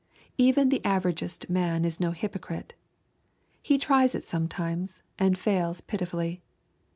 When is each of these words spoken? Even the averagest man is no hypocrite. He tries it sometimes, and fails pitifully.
Even 0.39 0.69
the 0.69 0.79
averagest 0.83 1.47
man 1.47 1.85
is 1.85 1.99
no 1.99 2.09
hypocrite. 2.09 2.73
He 3.61 3.77
tries 3.77 4.15
it 4.15 4.23
sometimes, 4.23 5.03
and 5.19 5.37
fails 5.37 5.79
pitifully. 5.79 6.41